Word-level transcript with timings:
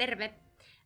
Terve! 0.00 0.34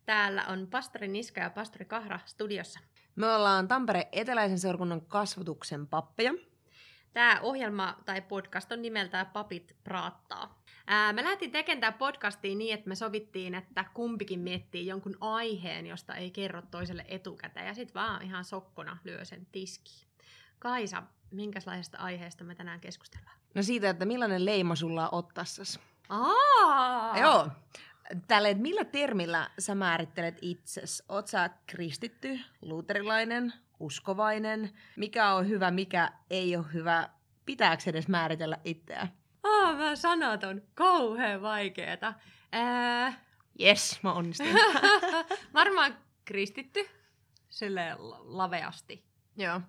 Täällä 0.07 0.45
on 0.49 0.67
pastori 0.67 1.09
Niska 1.09 1.41
ja 1.41 1.51
pastori 1.51 1.85
Kahra 1.85 2.21
studiossa. 2.25 2.81
Me 3.17 3.35
ollaan 3.35 3.69
Tampereen 3.69 4.07
eteläisen 4.13 4.59
seurakunnan 4.59 5.01
kasvatuksen 5.01 5.87
pappeja. 5.87 6.33
Tämä 7.13 7.41
ohjelma 7.43 7.97
tai 8.05 8.23
podcast 8.23 8.73
on 8.73 8.83
nimeltään 8.83 9.27
Papit 9.27 9.77
praattaa. 9.85 10.63
Ää, 10.87 11.13
me 11.13 11.25
lähdettiin 11.25 11.51
tekemään 11.51 11.81
tämä 11.81 11.93
podcastiin 11.93 12.59
niin, 12.59 12.75
että 12.75 12.89
me 12.89 12.95
sovittiin, 12.95 13.55
että 13.55 13.85
kumpikin 13.95 14.41
miettii 14.41 14.87
jonkun 14.87 15.17
aiheen, 15.21 15.87
josta 15.87 16.15
ei 16.15 16.31
kerro 16.31 16.63
toiselle 16.71 17.05
etukäteen, 17.09 17.67
ja 17.67 17.75
sitten 17.75 17.95
vaan 17.95 18.23
ihan 18.23 18.45
sokkona 18.45 18.97
lyö 19.05 19.25
sen 19.25 19.47
tiskiin. 19.53 20.09
Kaisa, 20.59 21.03
minkälaisesta 21.31 21.99
aiheesta 21.99 22.45
me 22.45 22.55
tänään 22.55 22.81
keskustellaan? 22.81 23.37
No 23.55 23.63
siitä, 23.63 23.91
että 23.91 24.05
millainen 24.05 24.45
leima 24.45 24.77
sulla 24.77 25.09
on 25.09 25.19
ottassas. 25.19 25.81
Aa! 26.09 27.19
Joo. 27.19 27.51
Tälle, 28.29 28.51
että 28.51 28.63
millä 28.63 28.85
termillä 28.85 29.51
sä 29.59 29.75
määrittelet 29.75 30.39
itses? 30.43 31.03
Oot 31.09 31.29
sä 31.29 31.51
kristitty, 31.67 32.41
luterilainen, 32.63 33.53
uskovainen? 33.81 34.71
Mikä 34.97 35.33
on 35.35 35.49
hyvä, 35.49 35.71
mikä 35.71 36.13
ei 36.31 36.57
ole 36.57 36.67
hyvä? 36.73 37.09
Pitääkö 37.47 37.83
edes 37.87 38.09
määritellä 38.09 38.59
itseä? 38.65 39.09
Aa, 39.43 39.73
mä 39.73 39.97
sanot 39.97 40.45
on 40.45 40.63
kauhean 40.75 41.43
vaikeeta. 41.43 42.15
Ää, 42.53 43.25
Yes, 43.61 44.01
mä 44.03 44.13
onnistuin. 44.13 44.57
varmaan 45.55 45.99
kristitty, 46.25 46.89
silleen 47.49 48.11
la- 48.11 48.21
laveasti. 48.23 49.05
Joo. 49.37 49.61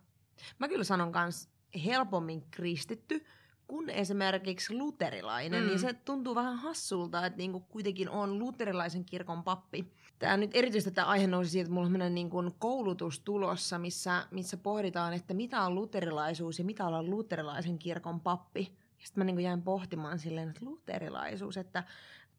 Mä 0.60 0.68
kyllä 0.68 0.84
sanon 0.84 1.12
kans 1.12 1.50
helpommin 1.86 2.44
kristitty 2.52 3.26
kuin 3.68 3.90
esimerkiksi 3.90 4.78
luterilainen, 4.78 5.62
Mm. 5.64 5.68
niin 5.68 5.80
se 5.80 5.94
tuntuu 5.94 6.36
vähän 6.36 6.58
hassulta, 6.58 7.26
että 7.26 7.38
niinku 7.38 7.60
kuitenkin 7.60 8.10
on 8.10 8.40
luterilaisen 8.40 9.06
kirkon 9.06 9.44
pappi. 9.44 9.92
Tämä 10.20 10.38
nyt 10.38 10.52
erityisesti 10.54 10.92
tämä 10.92 11.08
aihe 11.08 11.28
nousi 11.28 11.50
siitä, 11.50 11.62
että 11.62 11.74
mulla 11.74 12.06
on 12.06 12.16
niinku 12.16 12.44
koulutus 12.60 13.20
tulossa, 13.20 13.80
missä, 13.80 14.28
missä 14.32 14.58
pohditaan, 14.58 15.14
että 15.14 15.34
mitä 15.34 15.62
on 15.62 15.76
luterilaisuus 15.76 16.60
ja 16.60 16.66
mitä 16.66 16.86
on 16.86 17.10
luterilaisen 17.10 17.80
kirkon 17.80 18.20
pappi. 18.22 18.64
Sitten 19.00 19.22
mä 19.22 19.24
niinku 19.26 19.42
jäin 19.42 19.62
pohtimaan 19.62 20.20
silleen, 20.20 20.50
että 20.50 20.66
luterilaisuus, 20.66 21.58
että 21.58 21.84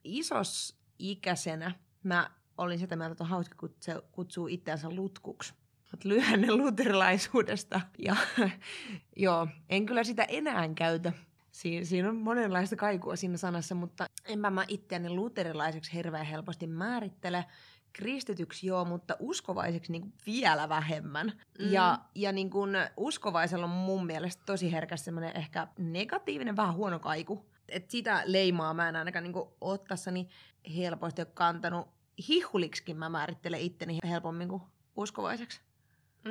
isos 0.04 0.78
ikäisenä 0.98 1.72
mä 2.02 2.30
olin 2.58 2.78
sitä 2.78 2.96
mieltä, 2.96 3.12
että 3.12 3.24
on 3.24 3.30
hauska, 3.30 3.56
kun 3.56 3.74
kutsuu 4.12 4.46
itseänsä 4.46 4.90
lutkuksi. 4.90 5.54
Mut 5.96 6.04
lyhenne 6.04 6.52
luterilaisuudesta. 6.52 7.80
Ja 7.98 8.16
joo, 9.16 9.48
en 9.68 9.86
kyllä 9.86 10.04
sitä 10.04 10.22
enää 10.22 10.68
käytä. 10.74 11.12
Siin, 11.50 11.86
siinä 11.86 12.08
on 12.08 12.16
monenlaista 12.16 12.76
kaikua 12.76 13.16
siinä 13.16 13.36
sanassa, 13.36 13.74
mutta 13.74 14.06
enpä 14.24 14.50
mä 14.50 14.64
itseäni 14.68 15.10
luterilaiseksi 15.10 15.92
hirveän 15.92 16.26
helposti 16.26 16.66
määrittele. 16.66 17.44
Kristityksi 17.92 18.66
joo, 18.66 18.84
mutta 18.84 19.16
uskovaiseksi 19.18 19.92
niin 19.92 20.12
vielä 20.26 20.68
vähemmän. 20.68 21.26
Mm. 21.58 21.72
Ja, 21.72 21.98
ja 22.14 22.32
niin 22.32 22.50
kun 22.50 22.70
uskovaisella 22.96 23.64
on 23.64 23.70
mun 23.70 24.06
mielestä 24.06 24.42
tosi 24.46 24.72
herkästi 24.72 25.04
semmoinen 25.04 25.36
ehkä 25.36 25.68
negatiivinen, 25.78 26.56
vähän 26.56 26.74
huono 26.74 26.98
kaiku. 26.98 27.46
Et 27.68 27.90
sitä 27.90 28.22
leimaa 28.24 28.74
mä 28.74 28.88
en 28.88 28.96
ainakaan 28.96 29.22
niin 29.22 29.46
ottassani 29.60 30.28
helposti 30.76 31.22
ole 31.22 31.28
kantanut. 31.34 31.88
Hihuliksikin 32.28 32.96
mä 32.96 33.08
määrittelen 33.08 33.60
itteni 33.60 33.98
helpommin 34.04 34.48
kuin 34.48 34.62
uskovaiseksi. 34.96 35.65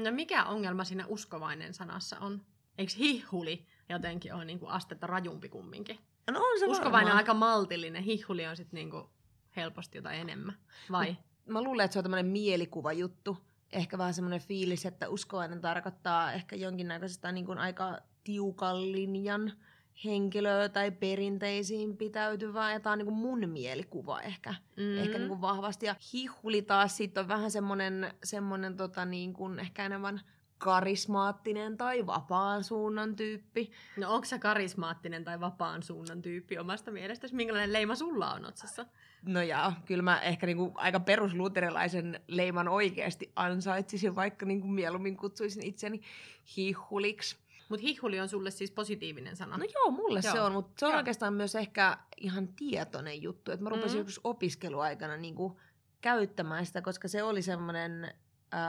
No 0.04 0.12
mikä 0.12 0.46
ongelma 0.46 0.84
siinä 0.84 1.06
uskovainen 1.08 1.74
sanassa 1.74 2.20
on? 2.20 2.42
Eikö 2.78 2.94
hihuli 2.98 3.66
jotenkin 3.90 4.34
ole 4.34 4.46
niinku 4.46 4.68
astetta 4.68 5.08
rajumpi 5.08 5.50
kumminkin? 5.50 6.00
No 6.32 6.40
on 6.40 6.60
se 6.60 6.66
Uskovainen 6.66 6.86
on 6.86 6.94
varmaan. 6.94 7.18
aika 7.18 7.34
maltillinen, 7.34 8.04
hihuli 8.04 8.48
on 8.48 8.58
sitten 8.58 8.78
niinku 8.78 9.10
helposti 9.56 9.98
jotain 9.98 10.20
enemmän. 10.20 10.56
Vai? 10.92 11.18
Mä 11.46 11.62
luulen, 11.62 11.86
että 11.86 11.94
se 11.94 12.00
on 12.00 12.04
tämmöinen 12.04 12.26
mielikuvajuttu. 12.26 13.38
Ehkä 13.72 13.98
vähän 13.98 14.14
semmoinen 14.14 14.40
fiilis, 14.42 14.86
että 14.86 15.10
uskovainen 15.10 15.62
tarkoittaa 15.62 16.34
ehkä 16.34 16.56
jonkinnäköisestä 16.56 17.32
niin 17.32 17.46
kuin 17.46 17.58
aika 17.58 17.98
tiukan 18.24 18.92
linjan 18.92 19.52
henkilöä 20.04 20.70
tai 20.70 20.92
perinteisiin 20.92 21.98
pitäytyvää. 21.98 22.74
Ja 22.74 22.80
tää 22.80 22.92
on 22.92 22.98
niin 22.98 23.06
kuin 23.06 23.18
mun 23.18 23.50
mielikuva 23.50 24.22
ehkä, 24.22 24.56
Mm. 24.78 24.98
ehkä 24.98 25.18
niin 25.18 25.28
kuin 25.28 25.42
vahvasti. 25.42 25.86
Ja 25.86 25.96
hihuli 26.14 26.62
taas 26.62 26.98
sit 26.98 27.18
on 27.18 27.28
vähän 27.28 27.52
semmoinen, 27.52 28.14
semmoinen 28.24 28.78
tota 28.78 29.06
niin 29.06 29.34
kuin 29.34 29.60
ehkä 29.60 29.86
enemmän 29.86 30.22
karismaattinen 30.58 31.78
tai 31.78 32.06
vapaan 32.06 32.64
suunnan 32.64 33.16
tyyppi. 33.16 33.72
No 33.98 34.14
onko 34.14 34.26
sä 34.26 34.40
karismaattinen 34.40 35.24
tai 35.24 35.40
vapaan 35.40 35.84
suunnan 35.84 36.22
tyyppi 36.22 36.58
omasta 36.58 36.92
mielestäsi? 36.92 37.36
Minkälainen 37.36 37.74
leima 37.74 37.96
sulla 37.96 38.34
on 38.34 38.46
otsassa? 38.46 38.86
No 39.26 39.42
ja 39.42 39.74
kyllä 39.86 40.04
mä 40.04 40.20
ehkä 40.22 40.46
niinku 40.46 40.72
aika 40.76 41.00
perusluterilaisen 41.00 42.20
leiman 42.28 42.68
oikeasti 42.68 43.32
ansaitsisin, 43.36 44.16
vaikka 44.16 44.46
niinku 44.46 44.68
mieluummin 44.68 45.18
kutsuisin 45.18 45.66
itseni 45.66 46.02
hihuliksi. 46.58 47.38
Mutta 47.70 47.82
hihuli 47.82 48.20
on 48.20 48.30
sulle 48.30 48.52
siis 48.52 48.72
positiivinen 48.72 49.36
sana. 49.36 49.58
No 49.58 49.66
joo, 49.74 49.92
mulle 49.92 50.20
joo. 50.24 50.34
se 50.34 50.42
on, 50.42 50.52
mutta 50.52 50.74
se 50.80 50.86
on 50.86 50.92
Joo. 50.92 50.98
oikeastaan 50.98 51.34
myös 51.34 51.56
ehkä 51.56 51.98
ihan 52.18 52.48
tietoinen 52.48 53.22
juttu, 53.22 53.52
että 53.52 53.64
mä 53.64 53.70
rupesin 53.70 53.92
Mm. 53.92 53.98
joskus 53.98 54.22
opiskeluaikana 54.24 55.18
niinku 55.18 55.60
käyttämään 56.02 56.66
sitä, 56.66 56.82
koska 56.82 57.08
se 57.08 57.24
oli 57.24 57.42
semmoinen 57.42 58.04
äh, 58.54 58.62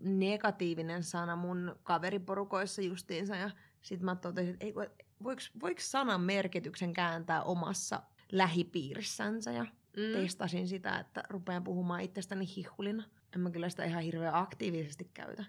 negatiivinen 0.00 1.02
sana 1.02 1.36
mun 1.36 1.76
kaveriporukoissa 1.82 2.82
justiinsa 2.82 3.36
ja 3.36 3.50
sitten 3.82 4.04
mä 4.04 4.16
totesin, 4.16 4.52
että 4.52 4.64
ei, 4.66 4.74
voiko, 5.22 5.42
voiko 5.60 5.80
sanan 5.84 6.20
merkityksen 6.20 6.92
kääntää 6.92 7.42
omassa 7.42 8.02
lähipiirissänsä 8.32 9.52
ja 9.52 9.66
Mm. 9.96 10.12
testasin 10.12 10.68
sitä, 10.68 10.98
että 10.98 11.22
rupean 11.30 11.64
puhumaan 11.64 12.00
itsestäni 12.00 12.44
hihulina. 12.56 13.04
En 13.34 13.40
mä 13.40 13.50
kyllä 13.50 13.68
sitä 13.68 13.84
ihan 13.84 14.02
hirveän 14.02 14.34
aktiivisesti 14.34 15.10
käytä. 15.14 15.44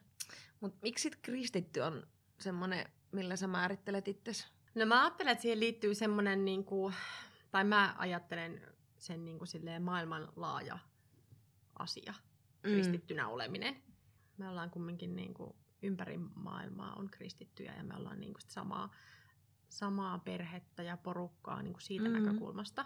Mutta 0.60 0.78
miksi 0.82 1.02
sit 1.04 1.16
kristitty 1.22 1.80
on 1.80 2.08
semmonen, 2.40 2.86
millä 3.12 3.36
sä 3.36 3.48
määrittelet 3.48 4.08
itsesi? 4.08 4.48
No 4.76 4.86
mä 4.86 5.02
ajattelen, 5.04 5.32
että 5.32 5.42
siihen 5.42 5.60
liittyy 5.60 5.96
semmoinen, 5.96 6.46
niinku, 6.46 6.92
tai 7.52 7.64
mä 7.64 7.96
ajattelen 7.98 8.62
sen 8.98 9.26
niinku 9.26 9.46
silleen 9.46 9.82
maailmanlaaja 9.84 10.80
asia, 11.80 12.14
kristittynä 12.62 13.28
oleminen. 13.28 13.84
Me 14.38 14.50
ollaan 14.50 14.70
kumminkin 14.70 15.16
niinku, 15.16 15.56
ympäri 15.82 16.18
maailmaa 16.18 16.94
on 16.94 17.10
kristittyjä 17.10 17.74
ja 17.78 17.84
me 17.84 17.96
ollaan 17.96 18.20
niinku 18.20 18.40
sit 18.40 18.50
samaa, 18.50 18.92
samaa 19.70 20.20
perhettä 20.20 20.84
ja 20.84 20.98
porukkaa 20.98 21.62
niinku 21.62 21.80
siitä 21.80 22.10
Mm. 22.10 22.14
näkökulmasta. 22.14 22.86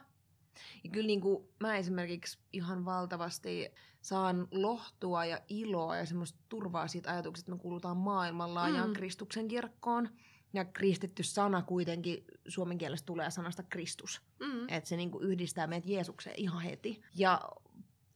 Ja 0.83 0.89
kyllä 0.89 1.07
niin 1.07 1.21
kuin 1.21 1.47
mä 1.59 1.77
esimerkiksi 1.77 2.39
ihan 2.53 2.85
valtavasti 2.85 3.69
saan 4.01 4.47
lohtua 4.51 5.25
ja 5.25 5.41
iloa 5.49 5.97
ja 5.97 6.05
semmoista 6.05 6.39
turvaa 6.49 6.87
siitä 6.87 7.11
ajatuksesta, 7.11 7.51
että 7.51 7.55
me 7.57 7.61
kuulutaan 7.61 7.97
maailmanlaajaan 7.97 8.89
Mm. 8.89 8.93
Kristuksen 8.93 9.47
kirkkoon. 9.47 10.09
Ja 10.53 10.65
kristitty 10.65 11.23
sana 11.23 11.61
kuitenkin 11.61 12.25
suomen 12.47 12.77
kielestä 12.77 13.05
tulee 13.05 13.31
sanasta 13.31 13.63
Kristus. 13.63 14.21
Mm. 14.39 14.69
Että 14.69 14.89
se 14.89 14.97
niinku 14.97 15.19
yhdistää 15.19 15.67
meidät 15.67 15.89
Jeesukseen 15.89 16.35
ihan 16.39 16.61
heti. 16.61 17.01
Ja 17.15 17.41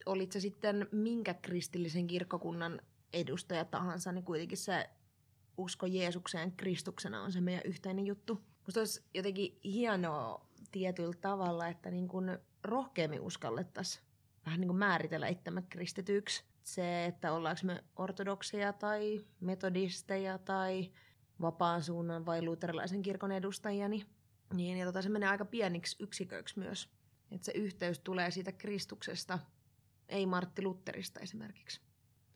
olit 0.06 0.32
se 0.32 0.40
sitten 0.40 0.88
minkä 0.92 1.34
kristillisen 1.34 2.06
kirkkokunnan 2.06 2.80
edustaja 3.12 3.64
tahansa, 3.64 4.12
niin 4.12 4.24
kuitenkin 4.24 4.58
se 4.58 4.90
usko 5.58 5.86
Jeesukseen 5.86 6.52
Kristuksena 6.52 7.22
on 7.22 7.32
se 7.32 7.40
meidän 7.40 7.62
yhteinen 7.64 8.06
juttu. 8.06 8.40
Musta 8.66 8.80
olisi 8.80 9.02
jotenkin 9.14 9.58
hienoa 9.64 10.46
tietyllä 10.78 11.16
tavalla, 11.20 11.68
että 11.68 11.90
niin 11.90 12.08
kun 12.08 12.38
rohkeammin 12.62 13.20
uskallettaisiin 13.20 14.04
vähän 14.46 14.60
niin 14.60 14.68
kuin 14.68 14.78
määritellä 14.78 15.28
itsemme 15.28 15.62
kristityksi. 15.62 16.44
Se, 16.62 17.04
että 17.04 17.32
ollaanko 17.32 17.60
me 17.64 17.84
ortodokseja 17.96 18.72
tai 18.72 19.20
metodisteja 19.40 20.38
tai 20.38 20.90
vapaan 21.40 21.82
suunnan 21.82 22.26
vai 22.26 22.42
luterilaisen 22.42 23.02
kirkon 23.02 23.32
edustajia, 23.32 23.88
niin 23.88 24.06
niin, 24.54 24.78
ja 24.78 24.86
tota, 24.86 25.02
se 25.02 25.08
menee 25.08 25.28
aika 25.28 25.44
pieniksi 25.44 25.96
yksiköiksi 26.00 26.58
myös. 26.58 26.88
Että 27.30 27.44
se 27.44 27.52
yhteys 27.54 27.98
tulee 27.98 28.30
siitä 28.30 28.52
Kristuksesta, 28.52 29.38
ei 30.08 30.26
Martti 30.26 30.62
Lutterista 30.62 31.20
esimerkiksi. 31.20 31.80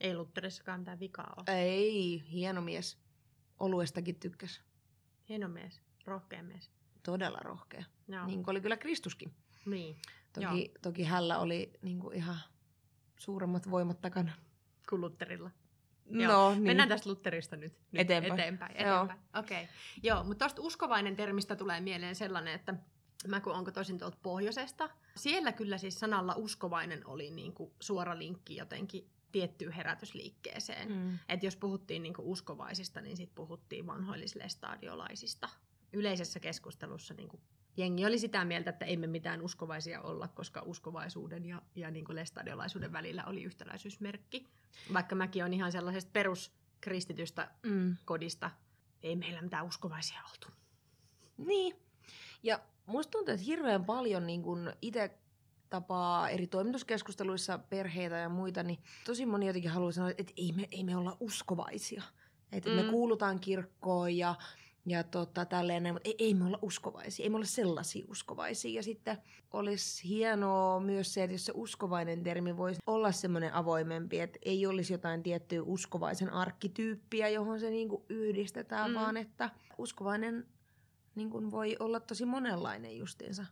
Ei 0.00 0.16
Lutterissakaan 0.16 0.80
mitään 0.80 1.00
vikaa 1.00 1.34
ole. 1.36 1.58
Ei, 1.58 2.22
hieno 2.32 2.60
mies. 2.60 2.98
Oluestakin 3.58 4.20
tykkäs. 4.20 4.60
Hieno 5.28 5.48
mies, 5.48 5.82
rohkea 6.04 6.42
mies. 6.42 6.70
Todella 7.02 7.38
rohkea. 7.42 7.84
Joo. 8.08 8.26
Niin 8.26 8.44
kuin 8.44 8.50
oli 8.50 8.60
kyllä 8.60 8.76
Kristuskin. 8.76 9.34
niin. 9.66 9.96
Toki, 10.32 10.72
toki 10.82 11.04
hällä 11.04 11.38
oli 11.38 11.72
niin 11.82 12.00
kuin 12.00 12.16
ihan 12.16 12.36
suuremmat 13.18 13.70
voimat 13.70 14.00
takana. 14.00 14.32
Kuin 14.88 15.00
Lutterilla. 15.00 15.50
No, 16.10 16.22
Joo. 16.22 16.50
niin. 16.50 16.62
Mennään 16.62 16.88
tästä 16.88 17.10
Lutterista 17.10 17.56
nyt. 17.56 17.72
nyt 17.92 18.00
Eteenpäin. 18.00 18.40
Eteenpäin, 18.40 18.76
Joo. 18.86 19.04
eteenpäin. 19.04 19.20
Okei. 19.36 19.62
Okay. 19.62 19.74
Joo, 20.02 20.24
mutta 20.24 20.44
tuosta 20.44 20.62
uskovainen 20.62 21.16
termistä 21.16 21.56
tulee 21.56 21.80
mieleen 21.80 22.14
sellainen, 22.14 22.54
että 22.54 22.74
mä 23.28 23.40
kun 23.40 23.52
onko 23.52 23.70
tosin 23.70 23.98
tuolta 23.98 24.18
pohjoisesta, 24.22 24.90
siellä 25.16 25.52
kyllä 25.52 25.78
siis 25.78 26.00
sanalla 26.00 26.34
uskovainen 26.34 27.06
oli 27.06 27.30
niinku 27.30 27.74
suora 27.80 28.18
linkki 28.18 28.56
jotenkin 28.56 29.10
tiettyyn 29.32 29.72
herätysliikkeeseen. 29.72 30.92
Mm. 30.92 31.18
Että 31.28 31.46
jos 31.46 31.56
puhuttiin 31.56 32.02
niinku 32.02 32.32
uskovaisista, 32.32 33.00
niin 33.00 33.16
sitten 33.16 33.34
puhuttiin 33.34 33.86
vanhoillislestadiolaisista. 33.86 35.48
Yleisessä 35.92 36.40
keskustelussa 36.40 37.14
niinku 37.14 37.40
jengi 37.76 38.06
oli 38.06 38.18
sitä 38.18 38.44
mieltä, 38.44 38.70
että 38.70 38.84
emme 38.84 39.06
mitään 39.06 39.42
uskovaisia 39.42 40.00
olla, 40.00 40.28
koska 40.28 40.62
uskovaisuuden 40.62 41.46
ja, 41.46 41.62
ja 41.74 41.90
niin 41.90 42.04
kuin 42.04 42.16
lestadiolaisuuden 42.16 42.92
välillä 42.92 43.24
oli 43.24 43.42
yhtäläisyysmerkki. 43.42 44.46
Vaikka 44.92 45.14
mäkin 45.14 45.44
on 45.44 45.52
ihan 45.52 45.72
sellaisesta 45.72 46.10
peruskristitystä 46.12 47.50
mm. 47.62 47.96
kodista, 48.04 48.50
ei 49.02 49.16
meillä 49.16 49.42
mitään 49.42 49.66
uskovaisia 49.66 50.20
oltu. 50.30 50.48
Niin. 51.36 51.76
Ja 52.42 52.60
musta 52.86 53.10
tuntuu, 53.10 53.34
että 53.34 53.46
hirveän 53.46 53.84
paljon 53.84 54.26
niin 54.26 54.42
kun 54.42 54.72
itse 54.82 55.18
tapaa 55.70 56.28
eri 56.28 56.46
toimituskeskusteluissa 56.46 57.58
perheitä 57.58 58.16
ja 58.16 58.28
muita, 58.28 58.62
niin 58.62 58.78
tosi 59.04 59.26
moni 59.26 59.46
jotenkin 59.46 59.70
haluaa 59.70 59.92
sanoa, 59.92 60.10
että 60.18 60.32
ei 60.36 60.52
me, 60.52 60.68
ei 60.70 60.84
me 60.84 60.96
olla 60.96 61.16
uskovaisia. 61.20 62.02
Että 62.52 62.70
mm. 62.70 62.76
me 62.76 62.82
kuulutaan 62.82 63.40
kirkkoon 63.40 64.16
ja 64.16 64.34
ja 64.90 65.04
tota, 65.04 65.44
tälleen, 65.44 65.92
mutta 65.92 66.08
ei, 66.08 66.14
ei 66.18 66.34
me 66.34 66.44
olla 66.44 66.58
uskovaisia, 66.62 67.22
ei 67.22 67.30
me 67.30 67.36
olla 67.36 67.46
sellaisia 67.46 68.04
uskovaisia. 68.08 68.74
Ja 68.74 68.82
sitten 68.82 69.18
olisi 69.52 70.08
hienoa 70.08 70.80
myös 70.80 71.14
se, 71.14 71.24
että 71.24 71.34
jos 71.34 71.44
se 71.44 71.52
uskovainen 71.54 72.22
termi 72.22 72.56
voisi 72.56 72.80
olla 72.86 73.12
semmoinen 73.12 73.54
avoimempi, 73.54 74.20
että 74.20 74.38
ei 74.42 74.66
olisi 74.66 74.92
jotain 74.92 75.22
tiettyä 75.22 75.62
uskovaisen 75.62 76.32
arkkityyppiä, 76.32 77.28
johon 77.28 77.60
se 77.60 77.70
niinku 77.70 78.04
yhdistetään, 78.08 78.90
mm. 78.90 78.94
vaan 78.94 79.16
että 79.16 79.50
uskovainen 79.78 80.46
niinku 81.14 81.50
voi 81.50 81.76
olla 81.78 82.00
tosi 82.00 82.24
monenlainen 82.24 82.98
justiinsa. 82.98 83.46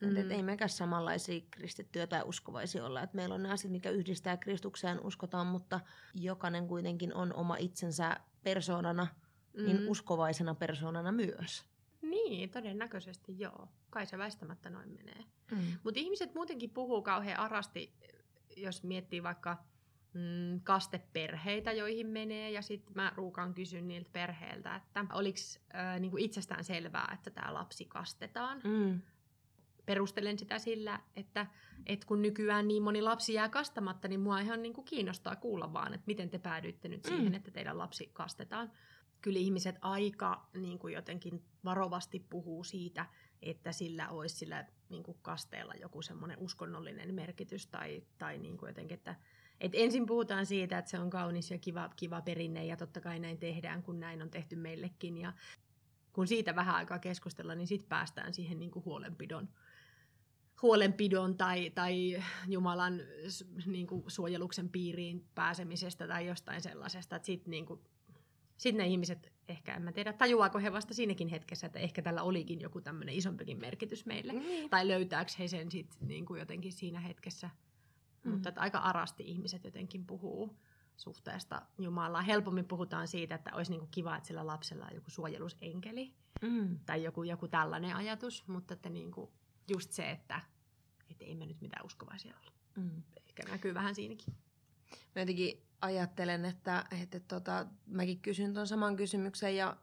Mm. 0.00 0.08
Että 0.08 0.20
et 0.20 0.30
ei 0.30 0.42
mekään 0.42 0.68
samanlaisia 0.68 1.40
kristittyjä 1.50 2.06
tai 2.06 2.22
uskovaisia 2.24 2.84
olla. 2.84 3.02
Et 3.02 3.14
meillä 3.14 3.34
on 3.34 3.42
ne 3.42 3.50
asiat, 3.50 3.72
mikä 3.72 3.90
yhdistää 3.90 4.36
Kristukseen, 4.36 5.00
uskotaan, 5.04 5.46
mutta 5.46 5.80
jokainen 6.14 6.68
kuitenkin 6.68 7.14
on 7.14 7.34
oma 7.34 7.56
itsensä 7.56 8.16
persoonana– 8.42 9.06
mm. 9.58 9.64
niin 9.64 9.88
uskovaisena 9.88 10.54
persoonana 10.54 11.12
myös. 11.12 11.64
Niin, 12.02 12.50
todennäköisesti 12.50 13.38
joo. 13.38 13.68
Kai 13.90 14.06
se 14.06 14.18
väistämättä 14.18 14.70
noin 14.70 14.90
menee. 14.90 15.24
Mm. 15.50 15.58
Mutta 15.84 16.00
ihmiset 16.00 16.34
muutenkin 16.34 16.70
puhuu 16.70 17.02
kauhean 17.02 17.40
arasti, 17.40 17.92
jos 18.56 18.82
miettii 18.82 19.22
vaikka 19.22 19.56
mm, 20.12 20.60
kasteperheitä, 20.64 21.72
joihin 21.72 22.06
menee, 22.06 22.50
ja 22.50 22.62
sitten 22.62 22.92
mä 22.94 23.12
ruukaan 23.16 23.54
kysyn 23.54 23.88
niiltä 23.88 24.10
perheiltä, 24.12 24.76
että 24.76 25.06
oliko 25.12 25.38
äh, 25.74 26.00
niinku 26.00 26.16
itsestään 26.16 26.64
selvää, 26.64 27.10
että 27.14 27.30
tämä 27.30 27.54
lapsi 27.54 27.84
kastetaan. 27.84 28.60
Mm. 28.64 29.00
Perustelen 29.86 30.38
sitä 30.38 30.58
sillä, 30.58 31.00
että, 31.16 31.46
että 31.86 32.06
kun 32.06 32.22
nykyään 32.22 32.68
niin 32.68 32.82
moni 32.82 33.02
lapsi 33.02 33.34
jää 33.34 33.48
kastamatta, 33.48 34.08
niin 34.08 34.20
mua 34.20 34.40
ihan 34.40 34.62
niinku 34.62 34.82
kiinnostaa 34.82 35.36
kuulla 35.36 35.72
vaan, 35.72 35.94
että 35.94 36.06
miten 36.06 36.30
te 36.30 36.38
päädyitte 36.38 36.88
nyt 36.88 37.04
siihen, 37.04 37.28
mm. 37.28 37.34
että 37.34 37.50
teidän 37.50 37.78
lapsi 37.78 38.10
kastetaan 38.12 38.72
kyllä 39.20 39.38
ihmiset 39.38 39.76
aika 39.80 40.48
niin 40.54 40.78
kuin 40.78 40.94
jotenkin 40.94 41.42
varovasti 41.64 42.26
puhuu 42.30 42.64
siitä, 42.64 43.06
että 43.42 43.72
sillä 43.72 44.08
olisi 44.08 44.36
sillä 44.36 44.66
niin 44.88 45.02
kuin 45.02 45.18
kasteella 45.22 45.74
joku 45.74 46.02
semmoinen 46.02 46.38
uskonnollinen 46.38 47.14
merkitys 47.14 47.66
tai, 47.66 48.02
tai 48.18 48.38
niin 48.38 48.58
kuin 48.58 48.68
jotenkin, 48.68 48.94
että 48.94 49.14
et 49.60 49.72
ensin 49.74 50.06
puhutaan 50.06 50.46
siitä, 50.46 50.78
että 50.78 50.90
se 50.90 50.98
on 50.98 51.10
kaunis 51.10 51.50
ja 51.50 51.58
kiva, 51.58 51.90
kiva 51.96 52.20
perinne 52.20 52.64
ja 52.64 52.76
totta 52.76 53.00
kai 53.00 53.18
näin 53.18 53.38
tehdään, 53.38 53.82
kun 53.82 54.00
näin 54.00 54.22
on 54.22 54.30
tehty 54.30 54.56
meillekin. 54.56 55.18
Ja 55.18 55.32
kun 56.12 56.26
siitä 56.26 56.56
vähän 56.56 56.74
aikaa 56.74 56.98
keskustella, 56.98 57.54
niin 57.54 57.66
sitten 57.66 57.88
päästään 57.88 58.34
siihen 58.34 58.58
niin 58.58 58.70
kuin 58.70 58.84
huolenpidon, 58.84 59.48
huolenpidon 60.62 61.36
tai, 61.36 61.70
tai 61.70 62.22
Jumalan 62.48 63.00
niin 63.66 63.86
kuin 63.86 64.04
suojeluksen 64.06 64.68
piiriin 64.68 65.26
pääsemisestä 65.34 66.08
tai 66.08 66.26
jostain 66.26 66.62
sellaisesta, 66.62 67.16
että 67.16 67.26
sitten 67.26 67.50
niin 67.50 67.66
kuin 67.66 67.80
sitten 68.58 68.78
ne 68.78 68.86
ihmiset, 68.86 69.32
ehkä 69.48 69.74
en 69.74 69.82
mä 69.82 69.92
tiedä, 69.92 70.12
tajuaako 70.12 70.58
he 70.58 70.72
vasta 70.72 70.94
siinäkin 70.94 71.28
hetkessä, 71.28 71.66
että 71.66 71.78
ehkä 71.78 72.02
tällä 72.02 72.22
olikin 72.22 72.60
joku 72.60 72.80
tämmöinen 72.80 73.14
isompikin 73.14 73.60
merkitys 73.60 74.06
meille. 74.06 74.32
Mm. 74.32 74.68
Tai 74.70 74.88
löytääkö 74.88 75.32
he 75.38 75.48
sen 75.48 75.70
sitten 75.70 76.08
niin 76.08 76.26
kuin 76.26 76.38
jotenkin 76.38 76.72
siinä 76.72 77.00
hetkessä. 77.00 77.50
Mm. 78.24 78.30
Mutta 78.30 78.48
että 78.48 78.60
aika 78.60 78.78
arasti 78.78 79.22
ihmiset 79.26 79.64
jotenkin 79.64 80.06
puhuu 80.06 80.56
suhteesta 80.96 81.62
Jumalaan. 81.78 82.24
Helpommin 82.24 82.64
puhutaan 82.64 83.08
siitä, 83.08 83.34
että 83.34 83.50
olisi 83.54 83.70
niin 83.70 83.80
kuin 83.80 83.90
kiva, 83.90 84.16
että 84.16 84.26
sillä 84.26 84.46
lapsella 84.46 84.86
on 84.86 84.94
joku 84.94 85.10
suojelusenkeli. 85.10 86.14
Mm. 86.42 86.78
Tai 86.86 87.02
joku, 87.02 87.22
joku 87.22 87.48
tällainen 87.48 87.96
ajatus. 87.96 88.48
Mutta 88.48 88.74
että 88.74 88.88
niin 88.88 89.12
kuin 89.12 89.30
just 89.68 89.92
se, 89.92 90.10
että, 90.10 90.40
että 91.10 91.24
ei 91.24 91.34
me 91.34 91.46
nyt 91.46 91.60
mitään 91.60 91.86
uskovaisia 91.86 92.34
olla. 92.40 92.52
Mm. 92.76 93.02
Ehkä 93.28 93.42
näkyy 93.50 93.74
vähän 93.74 93.94
siinäkin. 93.94 94.34
Mä 95.14 95.22
jotenkin 95.22 95.67
ajattelen, 95.80 96.44
että, 96.44 96.84
että 97.02 97.20
tota, 97.20 97.66
mäkin 97.86 98.20
kysyn 98.20 98.54
tuon 98.54 98.66
saman 98.66 98.96
kysymyksen 98.96 99.56
ja, 99.56 99.76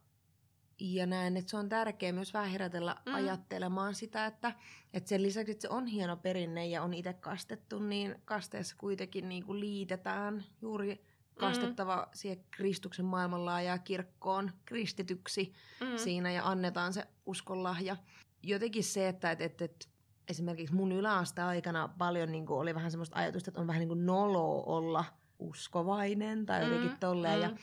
ja 0.79 1.05
näen, 1.05 1.37
että 1.37 1.51
se 1.51 1.57
on 1.57 1.69
tärkeää 1.69 2.13
myös 2.13 2.33
vähän 2.33 2.49
herätellä 2.49 2.95
mm. 3.05 3.13
ajattelemaan 3.13 3.95
sitä, 3.95 4.25
että, 4.25 4.53
että 4.93 5.09
sen 5.09 5.23
lisäksi, 5.23 5.51
että 5.51 5.61
se 5.61 5.69
on 5.69 5.85
hieno 5.87 6.17
perinne 6.17 6.67
ja 6.67 6.83
on 6.83 6.93
itse 6.93 7.13
kastettu, 7.13 7.79
niin 7.79 8.15
kasteessa 8.25 8.75
kuitenkin 8.77 9.29
niin 9.29 9.45
kuin 9.45 9.59
liitetään 9.59 10.45
juuri 10.61 11.05
kastettava 11.39 11.95
mm. 11.95 12.09
siihen 12.13 12.45
Kristuksen 12.51 13.05
maailmanlaajaa 13.05 13.77
kirkkoon 13.77 14.51
kristityksi 14.65 15.53
mm. 15.81 15.97
siinä 15.97 16.31
ja 16.31 16.47
annetaan 16.49 16.93
se 16.93 17.03
uskonlahja. 17.25 17.97
Jotenkin 18.43 18.83
se, 18.83 19.07
että, 19.07 19.31
että, 19.31 19.45
että, 19.45 19.65
että 19.65 19.87
esimerkiksi 20.27 20.75
mun 20.75 20.91
yläasteaikana 20.91 21.87
paljon 21.97 22.31
niin 22.31 22.45
kuin 22.45 22.59
oli 22.59 22.75
vähän 22.75 22.91
semmoista 22.91 23.19
ajatusta, 23.19 23.49
että 23.49 23.61
on 23.61 23.67
vähän 23.67 23.79
niin 23.79 23.87
kuin 23.87 24.05
noloa 24.05 24.63
olla– 24.63 25.05
uskovainen 25.39 26.45
tai 26.45 26.63
jotenkin 26.63 26.91
mm, 26.91 26.97
tolleen. 26.99 27.37
Mm. 27.37 27.41
Ja 27.41 27.57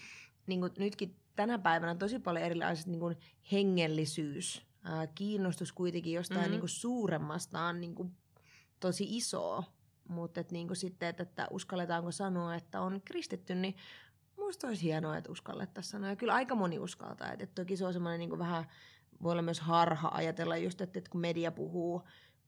niin 0.46 0.60
kuin 0.60 0.72
nytkin 0.78 1.16
tänä 1.36 1.58
päivänä 1.58 1.90
on 1.90 1.98
tosi 1.98 2.18
paljon 2.18 2.44
erilaiset 2.44 2.86
niin 2.86 3.00
kuin 3.00 3.16
hengellisyys, 3.52 4.66
ää, 4.84 5.06
kiinnostus 5.06 5.72
kuitenkin 5.72 6.12
jostain 6.12 6.44
mm. 6.44 6.50
niin 6.50 6.60
kuin 6.60 6.70
suuremmasta 6.70 7.60
on 7.60 7.80
niin 7.80 7.94
kuin 7.94 8.16
tosi 8.80 9.16
isoa. 9.16 9.64
Mutta 10.08 10.40
et 10.40 10.52
niin 10.52 10.76
sitten, 10.76 11.08
että, 11.08 11.22
että 11.22 11.48
uskalletaanko 11.50 12.12
sanoa, 12.12 12.54
että 12.54 12.80
on 12.80 13.00
kristitty, 13.04 13.54
niin 13.54 13.76
musta 14.36 14.66
olisi 14.66 14.82
hienoa, 14.82 15.16
että 15.16 15.32
uskallettaisiin 15.32 15.90
sanoa. 15.90 16.10
Ja 16.10 16.16
kyllä 16.16 16.34
aika 16.34 16.54
moni 16.54 16.78
uskaltaa. 16.78 17.32
Et, 17.32 17.42
et 17.42 17.54
toki 17.54 17.76
se 17.76 17.86
on 17.86 17.92
semmoinen 17.92 18.18
niin 18.18 18.38
vähän, 18.38 18.64
voi 19.22 19.32
olla 19.32 19.42
myös 19.42 19.60
harha 19.60 20.10
ajatella 20.14 20.56
just, 20.56 20.80
että, 20.80 20.98
että 20.98 21.10
kun 21.10 21.20
media 21.20 21.52
puhuu, 21.52 22.02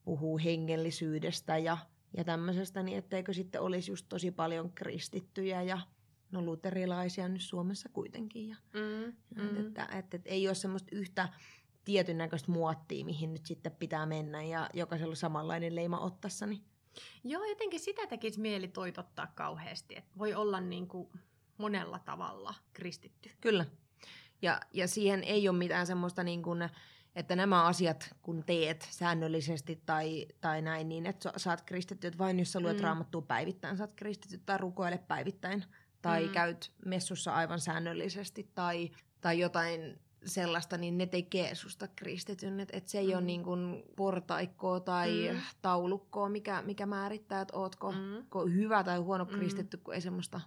puhuu 0.05 0.39
hengellisyydestä 0.39 1.59
ja 1.59 1.79
ja 2.17 2.25
tämmöisestä, 2.25 2.83
niin 2.83 2.99
etteikö 2.99 3.33
sitten 3.33 3.61
olisi 3.61 3.93
just 3.93 4.07
tosi 4.09 4.31
paljon 4.31 4.73
kristittyjä 4.73 5.63
ja 5.63 5.81
no 6.31 6.43
luterilaisia 6.43 7.29
nyt 7.29 7.43
Suomessa 7.43 7.89
kuitenkin. 7.89 8.49
Ja, 8.49 8.57
mm, 8.73 9.13
mm. 9.43 9.67
Että, 9.67 9.83
että, 9.83 10.17
että, 10.17 10.31
ei 10.31 10.49
ole 10.49 10.55
semmoista 10.55 10.89
yhtä 10.93 11.29
tietyn 11.85 12.19
näköistä 12.19 12.51
muottia, 12.51 13.05
mihin 13.05 13.33
nyt 13.33 13.47
sitten 13.47 13.73
pitää 13.73 14.07
mennä 14.07 14.43
ja 14.43 14.69
jokaisella 14.75 15.13
on 15.13 15.17
samanlainen 15.17 15.75
leima 15.75 15.99
ottassani. 15.99 16.63
Joo, 17.25 17.45
jotenkin 17.45 17.81
sitä 17.81 18.07
tekisi 18.07 18.41
mieli 18.41 18.69
toitottaa 18.69 19.27
kauheasti, 19.35 19.97
että 19.97 20.19
voi 20.19 20.35
olla 20.35 20.61
niin 20.61 20.89
kuin 20.89 21.09
monella 21.59 21.99
tavalla 21.99 22.55
kristitty. 22.73 23.31
Kyllä. 23.41 23.67
Ja, 24.43 24.61
ja 24.73 24.89
siihen 24.89 25.25
ei 25.25 25.49
ole 25.49 25.59
mitään 25.59 25.87
semmoista 25.87 26.23
niin 26.23 26.43
kuin, 26.43 26.69
että 27.17 27.37
nämä 27.37 27.65
asiat, 27.65 28.15
kun 28.23 28.45
teet 28.47 28.89
säännöllisesti 28.91 29.83
tai, 29.87 30.27
tai 30.41 30.63
näin, 30.63 30.89
niin 30.89 31.07
että 31.07 31.33
saat 31.37 31.63
kristitty, 31.63 32.07
että 32.07 32.19
vain 32.19 32.39
jos 32.39 32.53
sä 32.53 32.61
luet 32.61 32.77
mm. 32.77 32.83
raamattua 32.83 33.23
päivittäin, 33.23 33.77
saat 33.77 33.95
kristitty 33.95 34.39
tai 34.47 34.59
rukoile 34.59 34.99
päivittäin 34.99 35.65
tai 36.03 36.27
mm. 36.27 36.33
käyt 36.33 36.73
messussa 36.85 37.35
aivan 37.35 37.61
säännöllisesti 37.61 38.51
tai, 38.55 38.91
tai 39.21 39.39
jotain 39.39 39.99
sellaista, 40.27 40.77
niin 40.79 40.99
ne 40.99 41.07
tekee 41.07 41.55
susta 41.55 41.89
kristityn. 41.97 42.61
Että 42.61 42.77
et 42.77 42.89
se 42.89 42.99
ei 42.99 43.07
mm. 43.07 43.13
ole 43.13 43.21
niin 43.21 43.43
kuin 43.43 43.83
portaikkoa 43.97 44.81
tai 44.81 45.31
mm. 45.33 45.41
taulukkoa, 45.63 46.29
mikä, 46.29 46.63
mikä 46.63 46.87
määrittää, 46.87 47.41
että 47.41 47.57
ootko 47.57 47.93
mm. 47.93 48.53
hyvä 48.53 48.85
tai 48.85 48.99
huono 48.99 49.25
mm. 49.25 49.31
kristitty, 49.31 49.77
kun 49.77 49.95
ei 49.95 50.01
semmoista 50.01 50.41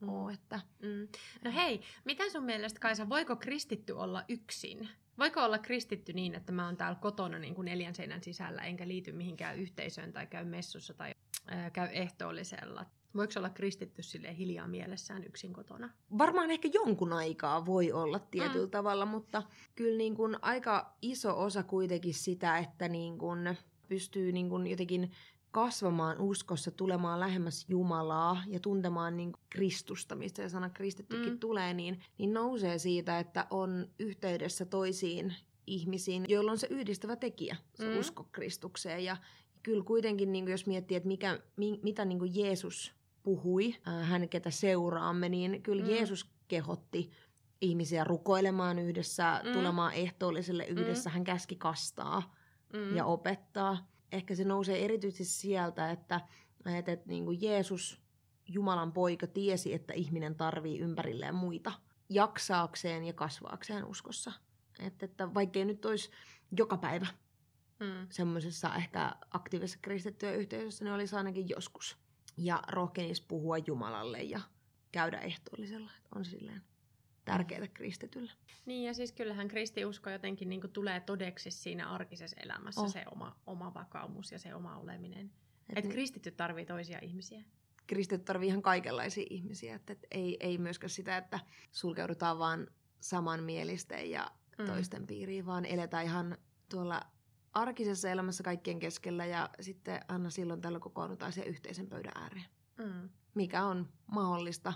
mm. 0.00 0.08
ole. 0.08 0.32
Että... 0.32 0.60
Mm. 0.82 1.08
No 1.44 1.52
hei, 1.52 1.80
mitä 2.04 2.30
sun 2.30 2.44
mielestä 2.44 2.80
Kaisa, 2.80 3.08
voiko 3.08 3.36
kristitty 3.36 3.92
olla 3.92 4.24
yksin? 4.28 4.88
Voiko 5.20 5.40
olla 5.44 5.58
kristitty 5.58 6.12
niin, 6.12 6.34
että 6.34 6.52
mä 6.52 6.66
oon 6.66 6.76
täällä 6.76 6.98
kotona 7.00 7.38
niin 7.38 7.54
kuin 7.54 7.64
neljän 7.64 7.94
seinän 7.94 8.22
sisällä, 8.22 8.62
enkä 8.62 8.88
liity 8.88 9.12
mihinkään 9.12 9.58
yhteisöön 9.58 10.12
tai 10.12 10.26
käy 10.26 10.44
messussa 10.44 10.94
tai 10.94 11.14
ää, 11.46 11.70
käy 11.70 11.88
ehtoollisella? 11.92 12.86
Voiko 13.16 13.32
olla 13.36 13.50
kristitty 13.50 14.02
sille 14.02 14.36
hiljaa 14.36 14.68
mielessään 14.68 15.24
yksin 15.24 15.52
kotona? 15.52 15.90
Varmaan 16.18 16.50
ehkä 16.50 16.68
jonkun 16.74 17.12
aikaa 17.12 17.66
voi 17.66 17.92
olla 17.92 18.18
tietyllä 18.18 18.66
mm. 18.66 18.70
tavalla, 18.70 19.06
mutta 19.06 19.42
kyllä 19.74 19.98
niin 19.98 20.14
kuin 20.14 20.36
aika 20.42 20.96
iso 21.02 21.42
osa 21.42 21.62
kuitenkin 21.62 22.14
sitä, 22.14 22.58
että 22.58 22.88
niin 22.88 23.18
kuin 23.18 23.58
pystyy 23.88 24.32
niin 24.32 24.48
kuin 24.48 24.66
jotenkin 24.66 25.10
kasvamaan 25.50 26.20
uskossa, 26.20 26.70
tulemaan 26.70 27.20
lähemmäs 27.20 27.66
Jumalaa 27.68 28.42
ja 28.46 28.60
tuntemaan 28.60 29.16
niin 29.16 29.32
Kristusta, 29.50 30.14
mistä 30.14 30.42
se 30.42 30.48
sana 30.48 30.70
kristittykin 30.70 31.32
mm. 31.32 31.38
tulee, 31.38 31.74
niin, 31.74 32.00
niin 32.18 32.34
nousee 32.34 32.78
siitä, 32.78 33.18
että 33.18 33.46
on 33.50 33.88
yhteydessä 33.98 34.64
toisiin 34.64 35.34
ihmisiin, 35.66 36.24
joilla 36.28 36.50
on 36.50 36.58
se 36.58 36.66
yhdistävä 36.70 37.16
tekijä, 37.16 37.56
se 37.74 37.84
mm. 37.84 37.98
usko 37.98 38.28
Kristukseen. 38.32 39.04
Ja 39.04 39.16
kyllä 39.62 39.84
kuitenkin, 39.84 40.32
niin 40.32 40.48
jos 40.48 40.66
miettii, 40.66 40.96
että 40.96 41.06
mikä, 41.06 41.40
mi, 41.56 41.80
mitä 41.82 42.04
niin 42.04 42.34
Jeesus 42.34 42.94
puhui, 43.22 43.74
äh, 43.88 44.08
hän 44.08 44.28
ketä 44.28 44.50
seuraamme, 44.50 45.28
niin 45.28 45.62
kyllä 45.62 45.84
mm. 45.84 45.90
Jeesus 45.90 46.30
kehotti 46.48 47.10
ihmisiä 47.60 48.04
rukoilemaan 48.04 48.78
yhdessä, 48.78 49.40
mm. 49.44 49.52
tulemaan 49.52 49.92
ehtoolliselle 49.92 50.64
yhdessä. 50.64 51.10
Mm. 51.10 51.14
Hän 51.14 51.24
käski 51.24 51.56
kastaa 51.56 52.34
mm. 52.72 52.96
ja 52.96 53.04
opettaa. 53.04 53.90
Ehkä 54.12 54.34
se 54.34 54.44
nousee 54.44 54.84
erityisesti 54.84 55.34
sieltä, 55.34 55.90
että, 55.90 56.20
että, 56.66 56.92
että 56.92 57.08
niin 57.08 57.24
kuin 57.24 57.42
Jeesus, 57.42 58.00
Jumalan 58.48 58.92
poika, 58.92 59.26
tiesi, 59.26 59.74
että 59.74 59.94
ihminen 59.94 60.34
tarvii 60.34 60.78
ympärilleen 60.78 61.34
muita 61.34 61.72
jaksaakseen 62.08 63.04
ja 63.04 63.12
kasvaakseen 63.12 63.84
uskossa. 63.84 64.32
Että, 64.80 65.06
että 65.06 65.34
vaikkei 65.34 65.64
nyt 65.64 65.84
olisi 65.84 66.10
joka 66.58 66.76
päivä 66.76 67.06
mm. 67.80 68.06
semmoisessa 68.10 68.74
ehkä 68.74 69.14
aktiivisessa 69.30 69.78
kristittyä 69.82 70.32
yhteisössä, 70.32 70.84
niin 70.84 70.94
olisi 70.94 71.16
ainakin 71.16 71.48
joskus. 71.48 71.96
Ja 72.36 72.62
rohkenisi 72.68 73.24
puhua 73.28 73.58
Jumalalle 73.58 74.22
ja 74.22 74.40
käydä 74.92 75.18
ehtoollisella. 75.18 75.90
On 76.14 76.24
silleen 76.24 76.62
tärkeää 77.32 77.68
kristityllä. 77.68 78.32
Niin 78.66 78.84
ja 78.84 78.94
siis 78.94 79.12
kyllähän 79.12 79.48
kristiusko 79.48 80.10
jotenkin 80.10 80.48
niin 80.48 80.60
kuin 80.60 80.72
tulee 80.72 81.00
todeksi 81.00 81.50
siinä 81.50 81.90
arkisessa 81.90 82.36
elämässä 82.44 82.80
oh. 82.80 82.92
se 82.92 83.04
oma, 83.12 83.36
oma 83.46 83.74
vakaumus 83.74 84.32
ja 84.32 84.38
se 84.38 84.54
oma 84.54 84.76
oleminen. 84.76 85.26
Että 85.68 85.80
et 85.80 85.84
niin. 85.84 85.92
kristityt 85.92 86.36
tarvii 86.36 86.66
toisia 86.66 86.98
ihmisiä. 87.02 87.44
Kristityt 87.86 88.24
tarvii 88.24 88.48
ihan 88.48 88.62
kaikenlaisia 88.62 89.26
ihmisiä. 89.30 89.74
Että 89.74 89.92
et 89.92 90.06
ei, 90.10 90.36
ei 90.40 90.58
myöskään 90.58 90.90
sitä, 90.90 91.16
että 91.16 91.40
sulkeudutaan 91.72 92.38
vaan 92.38 92.66
samanmielisten 93.00 94.10
ja 94.10 94.30
mm. 94.58 94.66
toisten 94.66 95.06
piiriin, 95.06 95.46
vaan 95.46 95.64
eletään 95.64 96.04
ihan 96.04 96.38
tuolla 96.68 97.00
arkisessa 97.52 98.10
elämässä 98.10 98.42
kaikkien 98.42 98.78
keskellä 98.78 99.26
ja 99.26 99.50
sitten 99.60 100.00
aina 100.08 100.30
silloin 100.30 100.60
tällä 100.60 100.80
kokoonnutaan 100.80 101.32
yhteisen 101.46 101.86
pöydän 101.86 102.12
ääreen. 102.14 102.46
Mm. 102.78 103.08
Mikä 103.34 103.64
on 103.64 103.88
mahdollista 104.06 104.72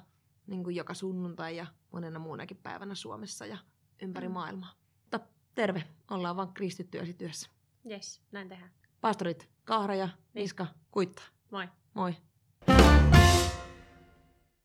niin 0.46 0.64
kuin 0.64 0.76
joka 0.76 0.94
sunnuntai 0.94 1.56
ja 1.56 1.66
monena 1.92 2.18
muunakin 2.18 2.56
päivänä 2.56 2.94
Suomessa 2.94 3.46
ja 3.46 3.58
ympäri 4.02 4.28
mm. 4.28 4.34
maailmaa. 4.34 4.72
Mutta 5.02 5.20
terve, 5.54 5.84
ollaan 6.10 6.36
vaan 6.36 6.54
kristittyä 6.54 7.02
työssä. 7.18 7.50
Yes, 7.90 8.22
näin 8.32 8.48
tehdään. 8.48 8.70
Pastorit 9.00 9.48
Kahra 9.64 9.94
ja 9.94 10.08
Niska, 10.34 10.64
niin. 10.64 10.74
kuittaa. 10.90 11.24
Moi. 11.50 11.68
Moi. 11.94 12.14